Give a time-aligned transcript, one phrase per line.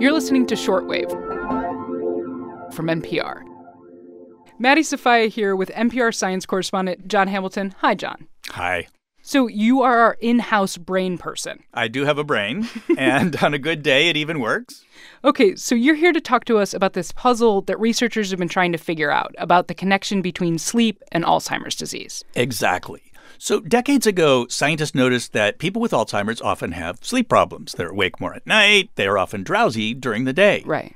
[0.00, 1.10] You're listening to Shortwave
[2.72, 3.42] from NPR.
[4.58, 7.74] Maddie Sofia here with NPR science correspondent John Hamilton.
[7.80, 8.26] Hi, John.
[8.48, 8.86] Hi.
[9.20, 11.62] So, you are our in house brain person.
[11.74, 12.66] I do have a brain,
[12.96, 14.86] and on a good day, it even works.
[15.22, 18.48] Okay, so you're here to talk to us about this puzzle that researchers have been
[18.48, 22.24] trying to figure out about the connection between sleep and Alzheimer's disease.
[22.34, 23.02] Exactly.
[23.42, 27.72] So, decades ago, scientists noticed that people with Alzheimer's often have sleep problems.
[27.72, 30.62] They're awake more at night, they are often drowsy during the day.
[30.66, 30.94] Right.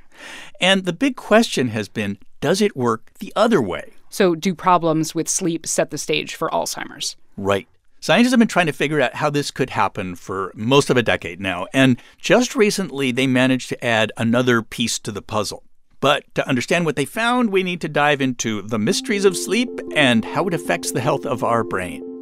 [0.61, 3.95] And the big question has been does it work the other way?
[4.11, 7.17] So, do problems with sleep set the stage for Alzheimer's?
[7.39, 7.67] Right.
[8.01, 11.03] Scientists have been trying to figure out how this could happen for most of a
[11.03, 15.63] decade now, and just recently they managed to add another piece to the puzzle.
[15.99, 19.71] But to understand what they found, we need to dive into the mysteries of sleep
[19.97, 22.14] and how it affects the health of our brain.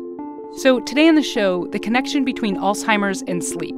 [0.55, 3.75] So, today on the show, the connection between Alzheimer's and sleep.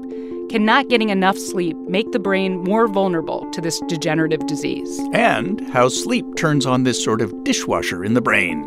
[0.51, 5.01] Can not getting enough sleep make the brain more vulnerable to this degenerative disease?
[5.13, 8.65] And how sleep turns on this sort of dishwasher in the brain.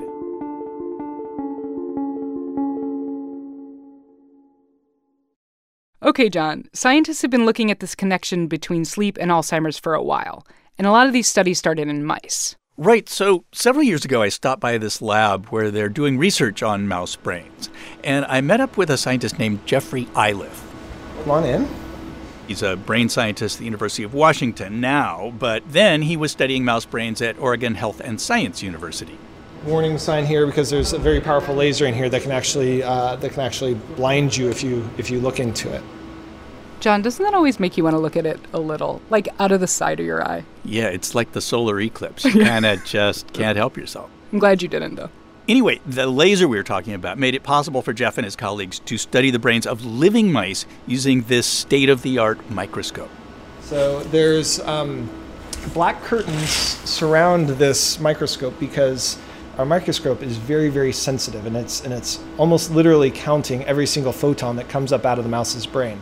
[6.01, 10.03] Okay, John, scientists have been looking at this connection between sleep and Alzheimer's for a
[10.03, 10.47] while,
[10.77, 12.55] and a lot of these studies started in mice.
[12.79, 13.09] Right.
[13.09, 17.15] So several years ago, I stopped by this lab where they're doing research on mouse
[17.15, 17.71] brains,
[18.07, 20.65] and I met up with a scientist named Jeffrey Iliff.
[21.21, 21.67] Come on in.
[22.47, 26.63] He's a brain scientist at the University of Washington now, but then he was studying
[26.63, 29.19] mouse brains at Oregon Health and Science University.
[29.65, 33.17] Warning sign here because there's a very powerful laser in here that can actually uh,
[33.17, 35.83] that can actually blind you if you if you look into it.
[36.79, 39.51] John, doesn't that always make you want to look at it a little, like out
[39.51, 40.45] of the side of your eye?
[40.63, 42.23] Yeah, it's like the solar eclipse.
[42.33, 44.09] You kind of just can't help yourself.
[44.31, 45.09] I'm glad you didn't, though.
[45.47, 48.79] Anyway, the laser we were talking about made it possible for Jeff and his colleagues
[48.79, 53.09] to study the brains of living mice using this state of the art microscope.
[53.61, 55.09] So there's um,
[55.73, 59.17] black curtains surround this microscope because
[59.57, 64.11] our microscope is very, very sensitive, and it's and it's almost literally counting every single
[64.11, 66.01] photon that comes up out of the mouse's brain.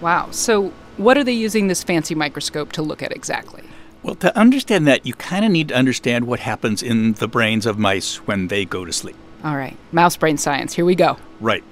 [0.00, 0.30] Wow.
[0.32, 3.62] So, what are they using this fancy microscope to look at exactly?
[4.02, 7.66] Well, to understand that, you kind of need to understand what happens in the brains
[7.66, 9.16] of mice when they go to sleep.
[9.44, 9.76] All right.
[9.92, 10.74] Mouse brain science.
[10.74, 11.18] Here we go.
[11.38, 11.64] Right.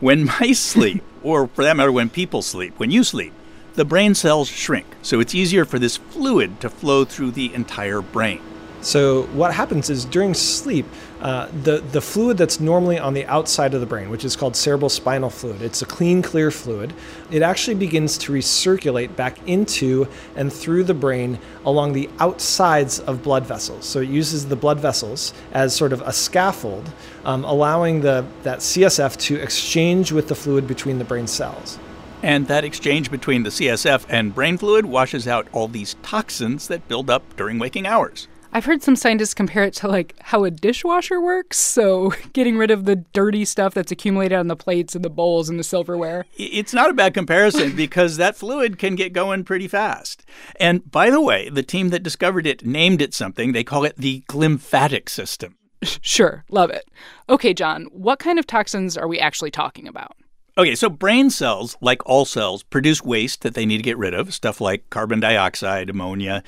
[0.00, 3.32] When mice sleep, or for that matter, when people sleep, when you sleep,
[3.74, 4.86] the brain cells shrink.
[5.02, 8.40] So it's easier for this fluid to flow through the entire brain.
[8.86, 10.86] So what happens is during sleep,
[11.20, 14.54] uh, the the fluid that's normally on the outside of the brain, which is called
[14.54, 16.92] cerebral spinal fluid, it's a clean, clear fluid.
[17.32, 23.24] It actually begins to recirculate back into and through the brain along the outsides of
[23.24, 23.84] blood vessels.
[23.84, 26.88] So it uses the blood vessels as sort of a scaffold,
[27.24, 31.80] um, allowing the that CSF to exchange with the fluid between the brain cells.
[32.22, 36.86] And that exchange between the CSF and brain fluid washes out all these toxins that
[36.86, 38.28] build up during waking hours.
[38.56, 41.58] I've heard some scientists compare it to like how a dishwasher works.
[41.58, 45.50] So, getting rid of the dirty stuff that's accumulated on the plates and the bowls
[45.50, 46.24] and the silverware.
[46.38, 50.24] It's not a bad comparison because that fluid can get going pretty fast.
[50.58, 53.52] And by the way, the team that discovered it named it something.
[53.52, 55.58] They call it the glymphatic system.
[56.00, 56.88] Sure, love it.
[57.28, 60.16] Okay, John, what kind of toxins are we actually talking about?
[60.56, 64.14] Okay, so brain cells, like all cells, produce waste that they need to get rid
[64.14, 66.42] of, stuff like carbon dioxide, ammonia.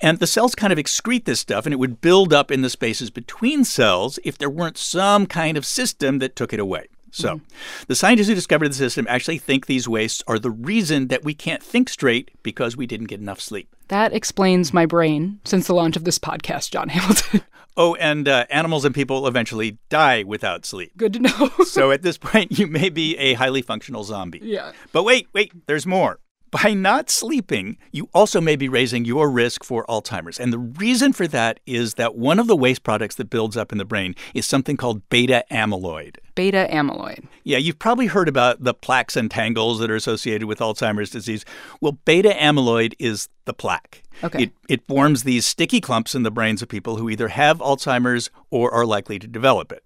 [0.00, 2.70] And the cells kind of excrete this stuff, and it would build up in the
[2.70, 6.86] spaces between cells if there weren't some kind of system that took it away.
[7.12, 7.84] So, mm-hmm.
[7.88, 11.32] the scientists who discovered the system actually think these wastes are the reason that we
[11.32, 13.74] can't think straight because we didn't get enough sleep.
[13.88, 17.42] That explains my brain since the launch of this podcast, John Hamilton.
[17.78, 20.96] Oh, and uh, animals and people eventually die without sleep.
[20.96, 21.50] Good to know.
[21.66, 24.40] so at this point, you may be a highly functional zombie.
[24.42, 24.72] Yeah.
[24.92, 26.18] But wait, wait, there's more.
[26.62, 30.40] By not sleeping, you also may be raising your risk for Alzheimer's.
[30.40, 33.72] And the reason for that is that one of the waste products that builds up
[33.72, 36.16] in the brain is something called beta amyloid.
[36.34, 37.26] Beta amyloid.
[37.44, 41.44] Yeah, you've probably heard about the plaques and tangles that are associated with Alzheimer's disease.
[41.82, 44.02] Well, beta amyloid is the plaque.
[44.24, 44.44] Okay.
[44.44, 48.30] It, it forms these sticky clumps in the brains of people who either have Alzheimer's
[48.50, 49.82] or are likely to develop it.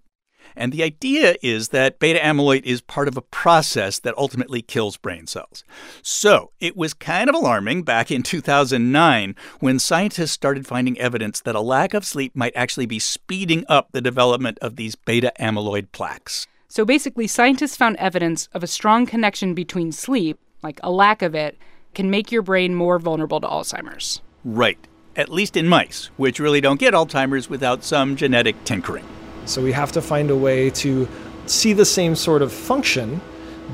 [0.55, 4.97] And the idea is that beta amyloid is part of a process that ultimately kills
[4.97, 5.63] brain cells.
[6.01, 11.55] So it was kind of alarming back in 2009 when scientists started finding evidence that
[11.55, 15.91] a lack of sleep might actually be speeding up the development of these beta amyloid
[15.91, 16.47] plaques.
[16.67, 21.35] So basically, scientists found evidence of a strong connection between sleep, like a lack of
[21.35, 21.57] it,
[21.93, 24.21] can make your brain more vulnerable to Alzheimer's.
[24.45, 24.79] Right.
[25.15, 29.05] At least in mice, which really don't get Alzheimer's without some genetic tinkering.
[29.45, 31.07] So we have to find a way to
[31.45, 33.19] see the same sort of function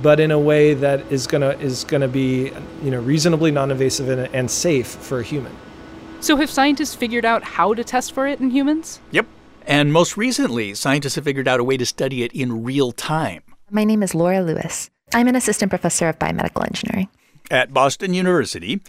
[0.01, 2.51] but in a way that is gonna is gonna be
[2.83, 5.55] you know reasonably non-invasive and, and safe for a human.
[6.19, 8.99] So have scientists figured out how to test for it in humans?
[9.11, 9.27] Yep.
[9.65, 13.43] And most recently, scientists have figured out a way to study it in real time.
[13.69, 14.89] My name is Laura Lewis.
[15.13, 17.09] I'm an assistant professor of biomedical engineering
[17.49, 18.81] at Boston University,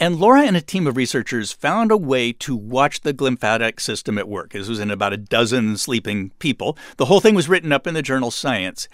[0.00, 4.18] and Laura and a team of researchers found a way to watch the glymphatic system
[4.18, 4.52] at work.
[4.52, 6.76] This was in about a dozen sleeping people.
[6.96, 8.88] The whole thing was written up in the journal Science.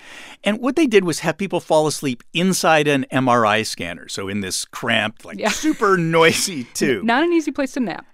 [0.44, 4.40] And what they did was have people fall asleep inside an MRI scanner, so in
[4.40, 5.50] this cramped, like yeah.
[5.50, 7.04] super noisy tube.
[7.04, 8.06] Not an easy place to nap.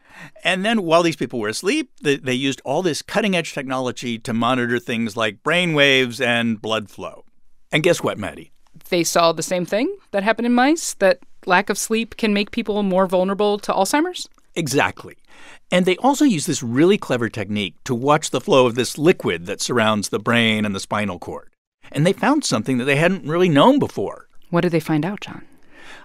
[0.42, 4.18] And then while these people were asleep, they, they used all this cutting edge technology
[4.18, 7.24] to monitor things like brain waves and blood flow.
[7.70, 8.52] And guess what, Maddie?
[8.88, 12.50] They saw the same thing that happened in mice that lack of sleep can make
[12.50, 14.28] people more vulnerable to Alzheimer's?
[14.54, 15.16] Exactly.
[15.70, 19.46] And they also use this really clever technique to watch the flow of this liquid
[19.46, 21.50] that surrounds the brain and the spinal cord.
[21.92, 24.28] And they found something that they hadn't really known before.
[24.50, 25.44] What did they find out, John?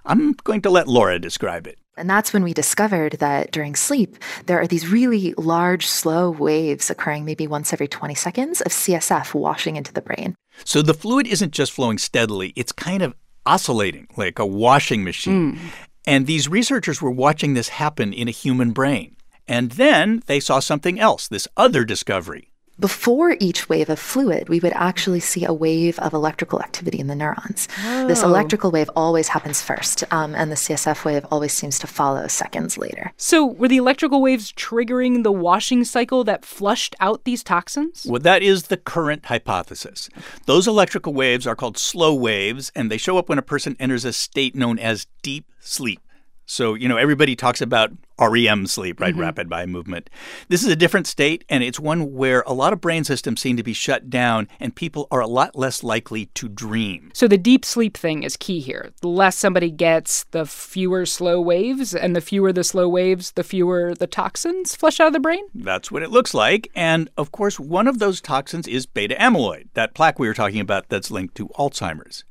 [0.05, 1.77] I'm going to let Laura describe it.
[1.95, 4.17] And that's when we discovered that during sleep,
[4.47, 9.33] there are these really large, slow waves occurring maybe once every 20 seconds of CSF
[9.33, 10.35] washing into the brain.
[10.65, 13.13] So the fluid isn't just flowing steadily, it's kind of
[13.45, 15.55] oscillating like a washing machine.
[15.55, 15.59] Mm.
[16.05, 19.15] And these researchers were watching this happen in a human brain.
[19.47, 22.52] And then they saw something else, this other discovery.
[22.79, 27.05] Before each wave of fluid, we would actually see a wave of electrical activity in
[27.05, 27.67] the neurons.
[27.85, 28.07] Oh.
[28.07, 32.27] This electrical wave always happens first, um, and the CSF wave always seems to follow
[32.27, 33.13] seconds later.
[33.15, 38.07] So, were the electrical waves triggering the washing cycle that flushed out these toxins?
[38.09, 40.09] Well, that is the current hypothesis.
[40.47, 44.03] Those electrical waves are called slow waves, and they show up when a person enters
[44.03, 46.01] a state known as deep sleep.
[46.45, 49.13] So, you know, everybody talks about REM sleep, right?
[49.13, 49.21] Mm-hmm.
[49.21, 50.09] Rapid eye movement.
[50.49, 53.57] This is a different state, and it's one where a lot of brain systems seem
[53.57, 57.11] to be shut down, and people are a lot less likely to dream.
[57.13, 58.91] So, the deep sleep thing is key here.
[59.01, 63.43] The less somebody gets, the fewer slow waves, and the fewer the slow waves, the
[63.43, 65.43] fewer the toxins flush out of the brain?
[65.55, 66.69] That's what it looks like.
[66.75, 70.59] And of course, one of those toxins is beta amyloid, that plaque we were talking
[70.59, 72.23] about that's linked to Alzheimer's.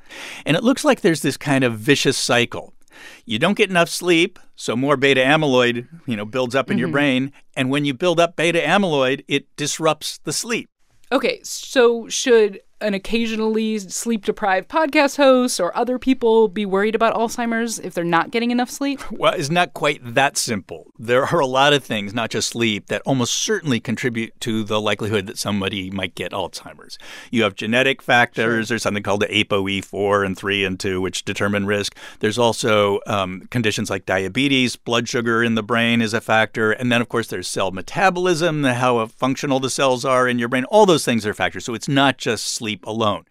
[0.45, 2.75] And it looks like there's this kind of vicious cycle.
[3.25, 6.81] You don't get enough sleep, so more beta amyloid, you know, builds up in mm-hmm.
[6.81, 10.69] your brain, and when you build up beta amyloid, it disrupts the sleep.
[11.11, 17.15] Okay, so should an occasionally sleep deprived podcast host or other people be worried about
[17.15, 19.01] Alzheimer's if they're not getting enough sleep?
[19.23, 20.91] Well, it's not quite that simple.
[20.99, 24.81] There are a lot of things, not just sleep, that almost certainly contribute to the
[24.81, 26.99] likelihood that somebody might get Alzheimer's.
[27.31, 28.67] You have genetic factors.
[28.67, 28.73] Sure.
[28.73, 31.97] There's something called the ApoE4 and 3 and 2, which determine risk.
[32.19, 36.73] There's also um, conditions like diabetes, blood sugar in the brain is a factor.
[36.73, 40.65] And then, of course, there's cell metabolism, how functional the cells are in your brain.
[40.65, 41.65] All those things are factors.
[41.65, 43.25] So it's not just sleep sleep alone.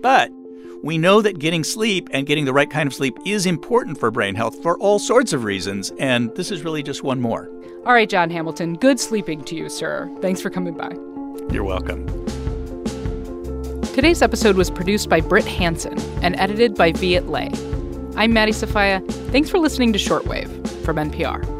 [0.00, 0.30] But
[0.82, 4.10] we know that getting sleep and getting the right kind of sleep is important for
[4.10, 7.50] brain health for all sorts of reasons, and this is really just one more.
[7.84, 10.10] All right, John Hamilton, good sleeping to you, sir.
[10.22, 10.90] Thanks for coming by.
[11.52, 12.06] You're welcome.
[13.92, 17.50] Today's episode was produced by Britt Hanson and edited by Viet Le.
[18.16, 19.00] I'm Maddie Sofia.
[19.32, 21.59] Thanks for listening to Shortwave from NPR.